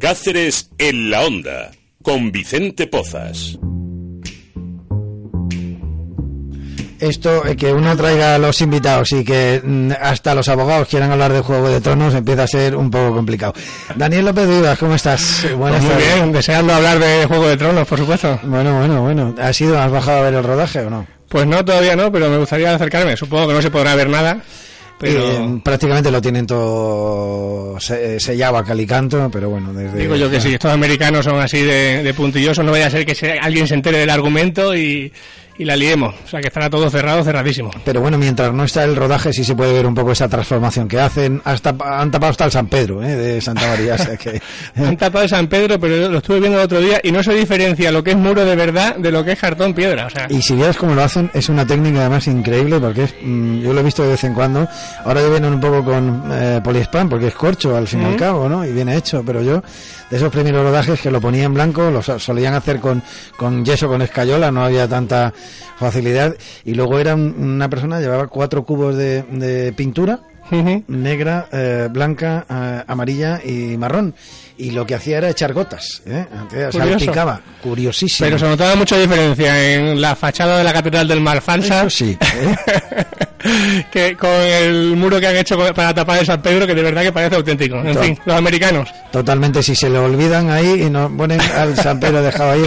[0.00, 3.58] Cáceres en la Onda, con Vicente Pozas.
[6.98, 11.12] Esto, eh, que uno traiga a los invitados y que mm, hasta los abogados quieran
[11.12, 13.52] hablar de Juego de Tronos empieza a ser un poco complicado.
[13.94, 15.46] Daniel López Vivas, ¿cómo estás?
[15.54, 18.40] Buenas pues muy bien, deseando hablar de Juego de Tronos, por supuesto.
[18.44, 19.34] Bueno, bueno, bueno.
[19.38, 21.06] ¿Has ido, has bajado a ver el rodaje o no?
[21.28, 23.18] Pues no, todavía no, pero me gustaría acercarme.
[23.18, 24.40] Supongo que no se podrá ver nada.
[25.00, 25.32] Pero...
[25.32, 29.72] Eh, prácticamente lo tienen todo sellado a calicanto, pero bueno.
[29.72, 29.98] Desde...
[29.98, 33.06] Digo yo que sí, estos americanos son así de, de puntillosos, no vaya a ser
[33.06, 35.10] que alguien se entere del argumento y,
[35.60, 36.14] y la liemos.
[36.24, 37.70] O sea que estará todo cerrado, cerradísimo.
[37.84, 40.88] Pero bueno, mientras no está el rodaje, sí se puede ver un poco esa transformación
[40.88, 41.42] que hacen.
[41.44, 43.14] Hasta, han tapado hasta el San Pedro, ¿eh?
[43.14, 43.96] de Santa María.
[44.16, 44.40] que...
[44.82, 47.34] han tapado el San Pedro, pero lo estuve viendo el otro día y no se
[47.34, 50.06] diferencia lo que es muro de verdad de lo que es cartón piedra.
[50.06, 50.28] O sea...
[50.30, 53.74] Y si vieras cómo lo hacen, es una técnica además increíble porque es, mm, yo
[53.74, 54.66] lo he visto de vez en cuando.
[55.04, 58.16] Ahora ya vienen un poco con eh, poliespan porque es corcho al fin y al
[58.16, 58.64] cabo, ¿no?
[58.64, 59.62] Y viene hecho, pero yo
[60.10, 63.02] de esos primeros rodajes que lo ponía en blanco, lo solían hacer con,
[63.36, 65.32] con yeso, con escayola, no había tanta
[65.78, 66.36] facilidad.
[66.64, 70.20] Y luego era una persona, llevaba cuatro cubos de, de pintura,
[70.88, 74.14] negra, eh, blanca, eh, amarilla y marrón.
[74.58, 76.26] Y lo que hacía era echar gotas, ¿eh?
[76.70, 78.26] salpicaba, curiosísimo.
[78.26, 81.88] Pero se notaba mucha diferencia en la fachada de la Catedral del Malfansa.
[81.88, 82.16] sí.
[83.90, 87.02] que con el muro que han hecho para tapar el San Pedro, que de verdad
[87.02, 87.76] que parece auténtico.
[87.76, 88.88] En fin, los americanos.
[89.10, 92.62] Totalmente, si se le olvidan ahí y nos ponen al San Pedro dejado ahí,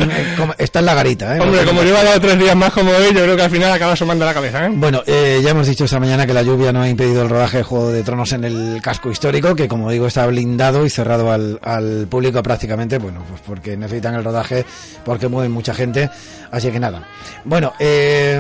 [0.58, 1.38] está en la garita.
[1.38, 1.40] ¿eh?
[1.40, 3.96] Hombre, como lleva dado tres días más como hoy, yo creo que al final acaba
[3.96, 4.66] sumando la cabeza.
[4.66, 4.72] ¿eh?
[4.74, 7.58] Bueno, eh, ya hemos dicho esta mañana que la lluvia no ha impedido el rodaje
[7.58, 11.32] de Juego de Tronos en el casco histórico, que como digo está blindado y cerrado
[11.32, 14.66] al, al público prácticamente, bueno, pues porque necesitan el rodaje,
[15.06, 16.10] porque mueven mucha gente,
[16.52, 17.08] así que nada.
[17.46, 18.40] Bueno, eh,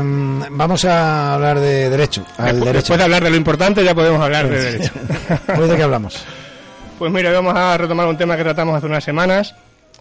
[0.51, 1.89] vamos a hablar de
[2.37, 4.91] derecho Después, de hablar de lo importante ya podemos hablar de derecho.
[5.67, 6.25] de qué hablamos?
[6.99, 9.55] Pues mira, vamos a retomar un tema que tratamos hace unas semanas,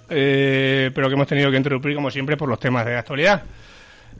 [0.08, 3.42] eh, pero que hemos tenido que interrumpir como siempre por los temas de actualidad.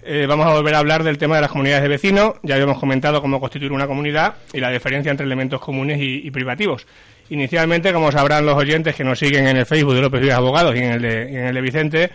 [0.04, 2.34] Eh, vamos a volver a hablar del tema de las comunidades de vecinos.
[2.42, 6.86] Ya habíamos comentado cómo constituir una comunidad y la diferencia entre elementos comunes y, privativos.
[7.30, 10.74] Inicialmente, como sabrán los oyentes que nos siguen en el Facebook de López Vivas Abogados
[10.74, 12.10] y en el de, en el de Vicente,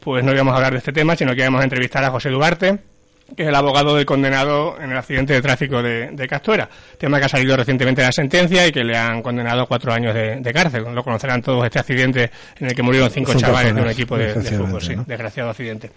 [0.00, 2.28] pues no íbamos a hablar de este tema, sino que íbamos a entrevistar a José
[2.28, 2.78] Duarte,
[3.36, 6.68] que es el abogado del condenado en el accidente de tráfico de, de, Castuera,
[6.98, 10.14] tema que ha salido recientemente de la sentencia y que le han condenado cuatro años
[10.14, 10.84] de, cárcel.
[10.92, 14.34] Lo conocerán todos este accidente en el que murieron cinco, chavales de un equipo de,
[14.34, 15.90] fútbol, sí, desgraciado accidente.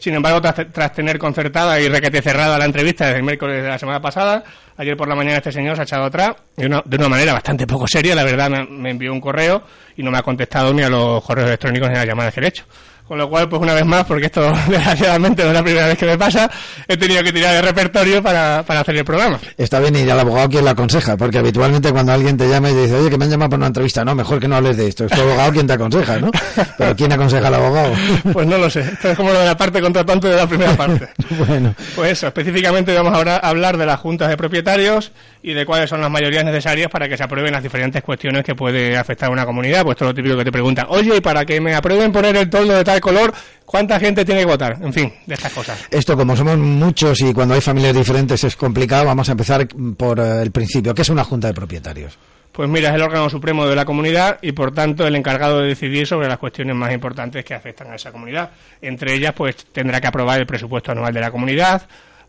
[0.00, 3.78] Sin embargo, tras, tener concertada y requete cerrada la entrevista desde el miércoles de la
[3.78, 4.42] semana pasada,
[4.78, 7.34] ayer por la mañana este señor se ha echado atrás de una, de una manera
[7.34, 9.62] bastante poco seria, la verdad me, envió un correo
[9.98, 12.40] y no me ha contestado ni a los correos electrónicos ni a las llamadas que
[12.40, 12.64] le he hecho.
[13.10, 15.98] Con lo cual, pues una vez más, porque esto desgraciadamente no es la primera vez
[15.98, 16.48] que me pasa,
[16.86, 19.40] he tenido que tirar de repertorio para, para hacer el programa.
[19.56, 22.74] Está bien, y al abogado quien la aconseja, porque habitualmente cuando alguien te llama y
[22.74, 24.86] dice, oye, que me han llamado para una entrevista, no, mejor que no hables de
[24.86, 25.06] esto.
[25.06, 26.30] Es tu abogado quien te aconseja, ¿no?
[26.78, 27.92] Pero ¿quién aconseja al abogado?
[28.32, 28.82] Pues no lo sé.
[28.82, 31.08] Esto es como lo de la parte contratante de la primera parte.
[31.48, 31.74] bueno.
[31.96, 35.10] Pues eso, específicamente vamos ahora a hablar de las juntas de propietarios
[35.42, 38.54] y de cuáles son las mayorías necesarias para que se aprueben las diferentes cuestiones que
[38.54, 39.82] puede afectar a una comunidad.
[39.82, 42.48] Pues todo lo típico que te preguntan, oye, y para que me aprueben poner el
[42.48, 43.32] toldo de tal color,
[43.70, 44.78] ¿Cuánta gente tiene que votar?
[44.82, 45.86] En fin, de estas cosas.
[45.92, 49.64] Esto, como somos muchos y cuando hay familias diferentes es complicado, vamos a empezar
[49.96, 50.92] por eh, el principio.
[50.92, 52.18] ¿Qué es una junta de propietarios?
[52.50, 55.68] Pues mira, es el órgano supremo de la comunidad y por tanto el encargado de
[55.68, 58.50] decidir sobre las cuestiones más importantes que afectan a esa comunidad.
[58.82, 61.82] Entre ellas, pues tendrá que aprobar el presupuesto anual de la comunidad,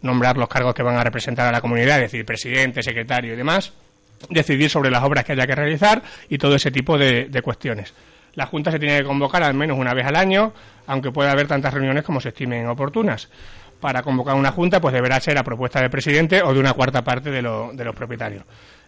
[0.04, 3.36] nombrar los cargos que van a representar a la comunidad, es decir, presidente, secretario y
[3.36, 3.74] demás,
[4.30, 7.96] decidir sobre las obras que haya que realizar y todo ese tipo de cuestiones.
[8.36, 10.54] La Junta se tiene que convocar al menos una vez al año,
[10.88, 13.30] aunque pueda haber tantas reuniones como se estimen oportunas.
[13.80, 17.04] Para convocar una Junta, pues deberá ser a propuesta del presidente o de una cuarta
[17.04, 18.44] parte de, los propietarios.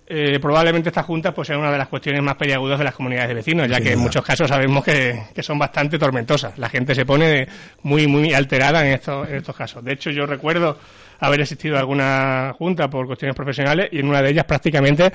[0.06, 3.30] Eh, probablemente esta junta pues sea una de las cuestiones más peliagudas de las comunidades
[3.30, 6.58] de vecinos, ya que en muchos casos sabemos que, son bastante tormentosas.
[6.58, 7.48] La gente se pone
[7.84, 9.84] muy, muy alterada en estos, en estos casos.
[9.84, 10.78] De hecho, yo recuerdo
[11.20, 15.12] haber existido alguna junta por cuestiones profesionales y en una de ellas prácticamente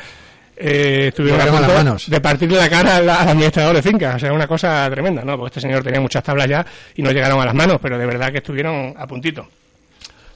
[0.60, 4.16] eh, estuvieron a punto de partirle la cara al, administrador de finca.
[4.16, 5.36] O sea, una cosa tremenda, ¿no?
[5.36, 6.66] Porque este señor tenía muchas tablas ya
[6.96, 9.46] y no llegaron a las manos, pero de verdad que estuvieron a puntito.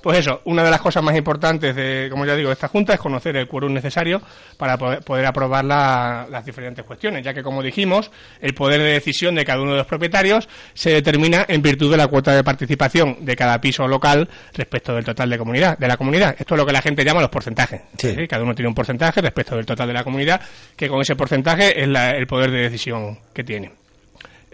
[0.02, 2.94] Pues eso, una de las cosas más importantes de, como ya digo, de esta Junta
[2.94, 4.20] es conocer el quórum necesario
[4.56, 8.10] para poder, aprobar las diferentes cuestiones, ya que, como dijimos,
[8.40, 11.96] el poder de decisión de cada uno de los propietarios se determina en virtud de
[11.96, 15.96] la cuota de participación de cada piso local respecto del total de comunidad, de la
[15.96, 16.34] comunidad.
[16.38, 17.82] Esto es lo que la gente llama los porcentajes.
[18.28, 20.40] Cada uno tiene un porcentaje respecto del total de la comunidad,
[20.76, 23.81] que con ese porcentaje es el poder de decisión que tiene.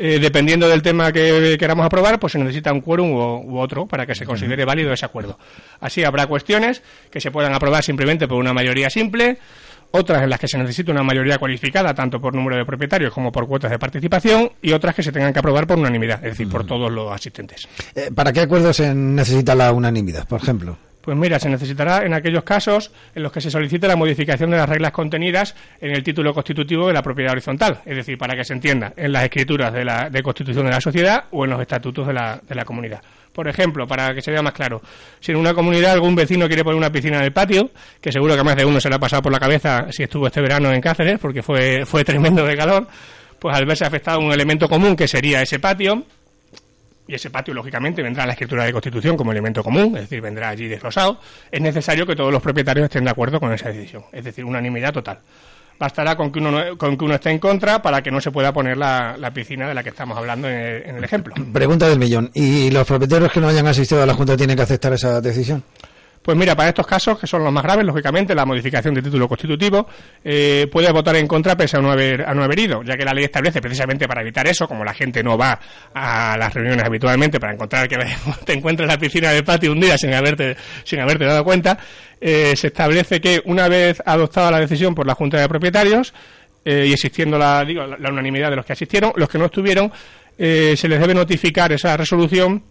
[0.01, 4.07] Eh, dependiendo del tema que queramos aprobar, pues se necesita un quórum u, otro para
[4.07, 5.37] que se considere válido ese acuerdo.
[5.81, 9.39] Así habrá cuestiones que se puedan aprobar simplemente por una mayoría simple,
[9.91, 13.33] otras en las que se necesita una mayoría cualificada, tanto por número de propietarios como
[13.33, 16.49] por cuotas de participación, y otras que se tengan que aprobar por unanimidad, es decir,
[16.49, 17.67] por todos los asistentes.
[17.97, 20.79] Eh, ¿Para qué acuerdos se necesita la unanimidad, por ejemplo?
[21.09, 24.59] Pues mira, se necesitará en aquellos casos en los que se solicite la modificación de
[24.59, 28.45] las reglas contenidas en el título constitutivo de la propiedad horizontal, es decir, para que
[28.45, 31.63] se entienda, en las escrituras de, la, de constitución de la sociedad o en los
[31.63, 33.01] estatutos de la, de la comunidad.
[33.33, 34.83] Por ejemplo, para que se vea más claro,
[35.19, 37.71] si en una comunidad algún vecino quiere poner una piscina en el patio,
[38.03, 40.27] que seguro que más de uno se le ha pasado por la cabeza si estuvo
[40.27, 42.87] este verano en Cáceres, porque fue, fue tremendo de calor,
[43.39, 46.05] pues al verse afectado un elemento común que sería ese patio,
[47.09, 50.21] y ese patio, lógicamente, vendrá a la escritura de constitución como elemento común, es decir,
[50.21, 51.19] vendrá allí desglosado,
[51.51, 54.93] es necesario que todos los propietarios estén de acuerdo con esa decisión, es decir, unanimidad
[54.93, 55.19] total.
[55.81, 58.31] Bastará con que uno, no- con que uno esté en contra para que no se
[58.33, 61.33] pueda poner la, la piscina de la que estamos hablando en el, en el ejemplo.
[61.53, 62.31] Pregunta del millón.
[62.35, 65.63] ¿Y los propietarios que no hayan asistido a la Junta tienen que aceptar esa decisión?
[66.29, 69.27] Pues mira, para estos casos, que son los más graves, lógicamente, la modificación de título
[69.27, 69.89] constitutivo,
[70.23, 73.05] eh, puede votar en contra pese a no, haber, a no haber ido, ya que
[73.07, 75.59] la ley establece precisamente para evitar eso, como la gente no va
[75.95, 77.97] a las reuniones habitualmente para encontrar que
[78.45, 80.55] te encuentres en la piscina del patio un día sin haberte,
[80.85, 81.79] sin haberte dado cuenta,
[82.21, 86.13] eh, se establece que una vez adoptada la decisión por la Junta de Propietarios,
[86.63, 89.47] eh, y existiendo la, digo, la, la unanimidad de los que asistieron, los que no
[89.47, 89.91] estuvieron,
[90.37, 92.63] eh, se les debe notificar esa resolución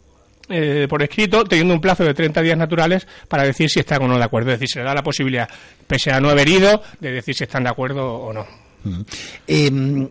[0.50, 4.08] eh, por escrito, teniendo un plazo de 30 días naturales para decir si están o
[4.08, 4.52] no de acuerdo.
[4.52, 5.48] Es decir, se le da la posibilidad,
[5.86, 8.46] pese a no haber ido, de decir si están de acuerdo o no.
[8.84, 10.06] Mm,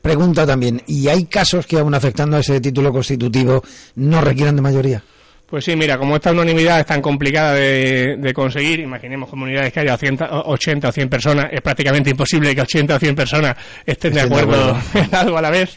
[0.00, 3.62] pregunta también, ¿y hay casos que aún afectando a ese título constitutivo
[3.96, 5.02] no requieran de mayoría?
[5.50, 9.80] Pues sí, mira, como esta unanimidad es tan complicada de, de conseguir, imaginemos comunidades que
[9.80, 13.56] haya 100 o 80 o 100 personas, es prácticamente imposible que 80 o 100 personas
[13.84, 14.78] estén de acuerdo.
[14.94, 15.76] en algo a la vez,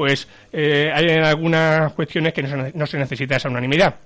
[0.00, 3.96] pues eh, hay algunas cuestiones que no se, no se necesita esa unanimidad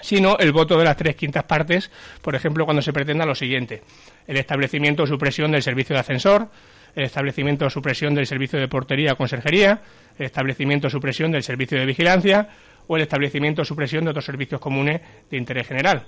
[0.00, 1.90] sino el voto de las tres quintas partes,
[2.22, 3.82] por ejemplo, cuando se pretenda lo siguiente,
[4.26, 6.48] el establecimiento o supresión del servicio de ascensor,
[6.96, 9.82] el establecimiento o supresión del servicio de portería o conserjería,
[10.18, 12.48] el establecimiento o supresión del servicio de vigilancia
[12.86, 16.04] o el establecimiento o supresión de otros servicios comunes de interés general.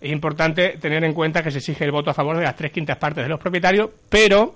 [0.00, 2.72] Es importante tener en cuenta que se exige el voto a favor de las tres
[2.72, 4.54] quintas partes de los propietarios, pero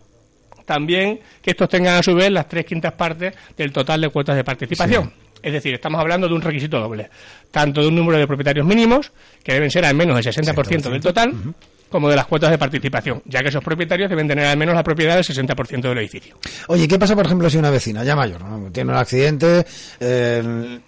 [0.71, 4.37] también que estos tengan a su vez las tres quintas partes del total de cuotas
[4.37, 5.13] de participación.
[5.43, 7.11] Es decir, estamos hablando de un requisito doble,
[7.51, 9.11] tanto de un número de propietarios mínimos,
[9.43, 11.33] que deben ser al menos el 60% del total,
[11.89, 14.85] como de las cuotas de participación, ya que esos propietarios deben tener al menos la
[14.85, 16.37] propiedad del 60% del edificio.
[16.69, 18.71] Oye, ¿qué pasa, por ejemplo, si una vecina, ya mayor, ¿no?
[18.71, 19.67] tiene un accidente,
[19.99, 20.79] eh,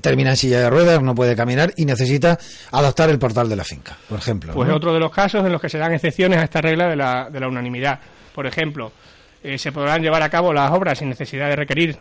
[0.00, 2.38] termina en silla de ruedas, no puede caminar y necesita
[2.70, 4.52] adaptar el portal de la finca, por ejemplo?
[4.54, 4.76] Pues ¿no?
[4.76, 7.28] otro de los casos en los que se dan excepciones a esta regla de la,
[7.28, 7.98] de la unanimidad.
[8.32, 8.92] Por ejemplo,
[9.42, 11.98] eh, se podrán llevar a cabo las obras sin necesidad de requerir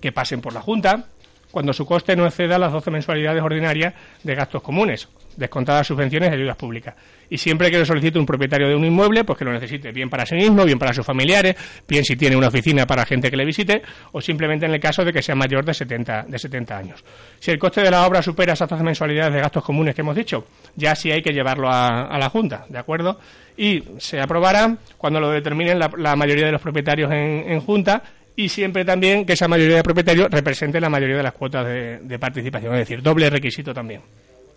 [0.00, 1.06] que pasen por la Junta
[1.54, 6.34] cuando su coste no exceda las 12 mensualidades ordinarias de gastos comunes, descontadas subvenciones y
[6.34, 6.96] ayudas públicas.
[7.30, 10.10] Y siempre que lo solicite un propietario de un inmueble, pues que lo necesite bien
[10.10, 11.54] para sí mismo, bien para sus familiares,
[11.86, 15.04] bien si tiene una oficina para gente que le visite, o simplemente en el caso
[15.04, 17.04] de que sea mayor de 70, de 70 años.
[17.38, 20.16] Si el coste de la obra supera esas 12 mensualidades de gastos comunes que hemos
[20.16, 23.20] dicho, ya sí hay que llevarlo a, la Junta, ¿de acuerdo?
[23.56, 28.02] Y se aprobará cuando lo determinen la, la mayoría de los propietarios en Junta
[28.36, 32.18] y siempre también que esa mayoría de propietarios represente la mayoría de las cuotas de,
[32.18, 34.00] participación, es decir, doble requisito también.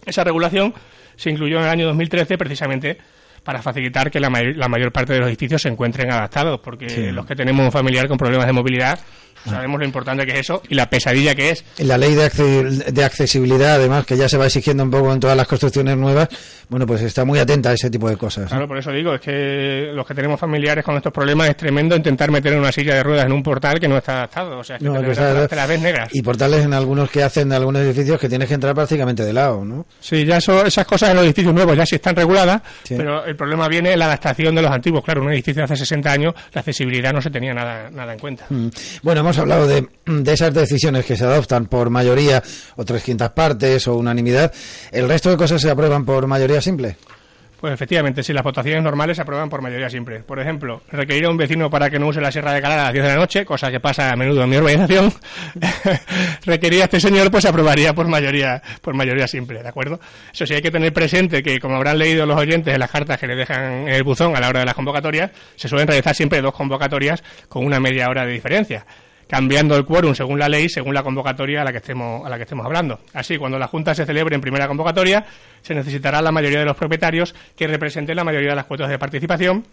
[0.06, 0.74] Esa regulación
[1.16, 2.98] se incluyó en el año 2013 precisamente
[3.48, 6.90] para facilitar que la, may- la mayor parte de los edificios se encuentren adaptados, porque
[6.90, 7.12] Sí.
[7.14, 9.00] los que tenemos un familiar con problemas de movilidad
[9.48, 12.83] sabemos lo importante que es eso y la pesadilla que es La ley de, acce-
[12.92, 16.28] de accesibilidad, además, que ya se va exigiendo un poco en todas las construcciones nuevas,
[16.68, 18.44] bueno, pues está muy atenta a ese tipo de cosas.
[18.45, 18.50] ¿no?
[18.50, 21.95] Claro, por eso digo, es que los que tenemos familiares con estos problemas es tremendo
[21.95, 24.57] intentar meter en una silla de ruedas en un portal que no está adaptado.
[24.60, 26.10] O sea, es que No, te, te las ves negras.
[26.12, 29.31] Y portales en algunos que hacen de algunos edificios que tienes que entrar prácticamente de
[29.31, 29.86] lado, ¿no?
[30.02, 32.95] Sí, ya eso, esas cosas en los edificios nuevos ya sí están reguladas, Sí.
[32.98, 35.04] pero el problema viene en la adaptación de los antiguos.
[35.04, 38.20] Claro, un edificio de hace 60 años, la accesibilidad no se tenía nada, nada en
[38.20, 38.46] cuenta.
[38.50, 38.68] Mm.
[39.04, 42.44] Bueno, hemos hablado de, de esas decisiones que se adoptan por mayoría
[42.76, 44.52] o tres quintas partes o unanimidad.
[44.92, 46.98] ¿El resto de cosas se aprueban por mayoría simple?
[47.59, 50.19] Pues efectivamente, si las votaciones normales se aprueban por mayoría simple.
[50.19, 52.83] Por ejemplo, requerir a un vecino para que no use la Sierra de Calar a
[52.83, 55.11] las 10 de la noche, cosa que pasa a menudo en mi urbanización,
[56.45, 59.99] requerir a este señor, pues se aprobaría por mayoría, por mayoría simple, ¿de acuerdo?
[60.31, 63.19] Eso sí hay que tener presente que, como habrán leído los oyentes en las cartas
[63.19, 66.14] que le dejan en el buzón a la hora de las convocatorias, se suelen realizar
[66.14, 68.85] siempre dos convocatorias con una media hora de diferencia
[69.28, 72.38] cambiando el quórum según la ley, según la convocatoria a la que estemos a la
[72.38, 73.00] que estemos hablando.
[73.14, 75.26] Así, cuando la Junta se celebre en primera convocatoria,
[75.62, 78.98] se necesitará la mayoría de los propietarios que representen la mayoría de las cuotas de
[78.98, 79.66] participación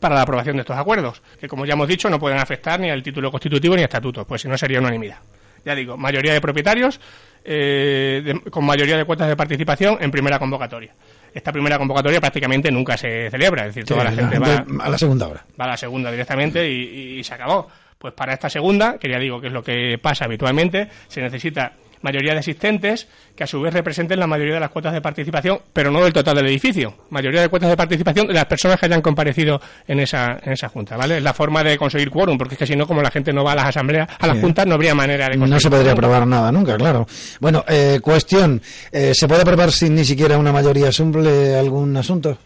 [0.00, 2.90] para la aprobación de estos acuerdos, que como ya hemos dicho no pueden afectar ni
[2.90, 5.18] al título constitutivo ni a estatutos, pues si no sería unanimidad.
[5.64, 7.00] Ya digo, mayoría de propietarios
[7.44, 10.92] eh, de- con mayoría de cuotas de participación en primera convocatoria.
[11.32, 14.98] esta primera convocatoria prácticamente nunca se celebra, es decir, toda la, gente, va a la
[14.98, 15.44] segunda hora.
[15.60, 17.68] Va a la segunda directamente y, y se acabó.
[17.98, 21.72] Pues para esta segunda, que ya digo que es lo que pasa habitualmente, se necesita
[22.02, 25.58] mayoría de asistentes, que a su vez representen la mayoría de las cuotas de participación,
[25.72, 26.94] pero no del total del edificio.
[27.10, 30.68] Mayoría de cuotas de participación de las personas que hayan comparecido en esa, en esa
[30.68, 31.18] junta, ¿vale?
[31.18, 33.44] Es la forma de conseguir quórum, porque es que si no, como la gente no
[33.44, 35.92] va a las asambleas, a las juntas, no habría manera de conseguir No se podría
[35.92, 37.06] aprobar nada nunca, claro.
[37.40, 38.62] Bueno, eh, cuestión,
[38.92, 42.38] eh, ¿se puede aprobar sin ni siquiera una mayoría simple algún asunto?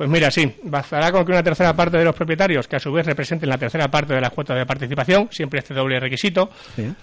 [0.00, 2.90] Pues mira, sí, bastará con que una tercera parte de los propietarios, que a su
[2.90, 6.48] vez representen la tercera parte de las cuotas de participación, siempre este doble requisito,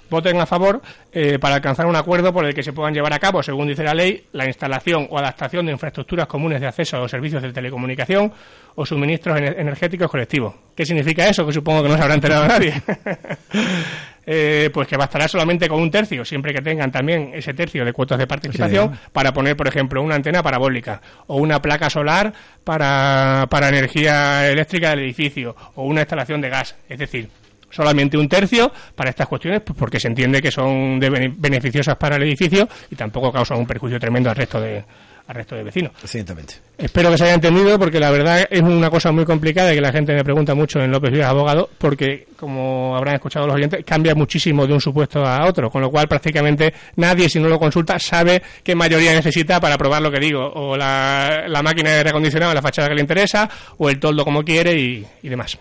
[0.09, 3.19] voten a favor eh, para alcanzar un acuerdo por el que se puedan llevar a
[3.19, 7.01] cabo, según dice la ley, la instalación o adaptación de infraestructuras comunes de acceso a
[7.01, 8.33] los servicios de telecomunicación
[8.73, 10.55] o suministros energéticos colectivos.
[10.75, 11.45] ¿Qué significa eso?
[11.45, 12.81] Que supongo que no se habrá enterado nadie.
[14.29, 17.93] Eh, pues que bastará solamente con un tercio, siempre que tengan también ese tercio de
[17.93, 22.33] cuotas de participación, para poner, por ejemplo, una antena parabólica o una placa solar
[22.65, 26.75] para, para energía eléctrica del edificio o una instalación de gas.
[26.89, 27.29] Es decir,
[27.69, 32.23] solamente un tercio para estas cuestiones, pues porque se entiende que son beneficiosas para el
[32.23, 34.83] edificio y tampoco causan un perjuicio tremendo al resto de,
[35.27, 35.91] al resto de vecinos.
[36.03, 36.55] Ciertamente.
[36.77, 39.81] Espero que se haya entendido porque la verdad es una cosa muy complicada y que
[39.81, 43.83] la gente me pregunta mucho en López Villa Abogado porque, como habrán escuchado los oyentes,
[43.85, 47.59] cambia muchísimo de un supuesto a otro, con lo cual prácticamente nadie, si no lo
[47.59, 52.11] consulta, sabe qué mayoría necesita para probar lo que digo, o la, máquina de aire
[52.37, 55.57] la fachada que le interesa, o el toldo como quiere y demás.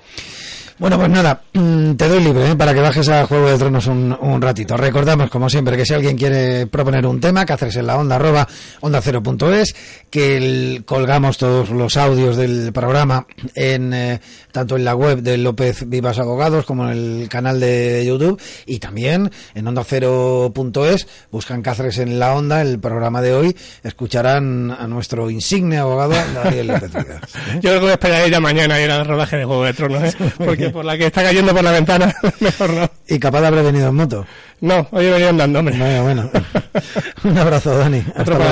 [0.79, 2.57] Bueno, pues nada, mm, te doy libre ¿eh?
[2.57, 4.77] para que bajes a Juego de Tronos un, un, ratito.
[4.77, 8.17] Recordamos, como siempre, que si alguien quiere proponer un tema, que haces en la onda
[8.17, 8.47] arroba
[8.81, 9.75] onda cero punto es,
[10.11, 14.21] que colgamos todos los audios del programa en eh,
[14.53, 18.79] tanto en la web de López Vivas Abogados como en el canal de YouTube y
[18.79, 23.57] también en onda cero punto es, buscan Cáceres en la onda, el programa de hoy,
[23.83, 27.35] escucharán a nuestro insigne abogado Daniel López Vivas.
[27.35, 27.61] ¿eh?
[27.63, 30.17] Yo creo que esperaré ya mañana ir al rodaje de Juego de Tronos, ¿eh?
[30.73, 32.91] por la que está cayendo por la ventana, mejor no.
[33.09, 34.27] ¿Y capaz de haber venido en moto?
[34.61, 35.77] No, hoy he venido andando, hombre.
[35.77, 36.31] Bueno, bueno.
[37.25, 38.03] Un abrazo, Dani.
[38.15, 38.39] Hasta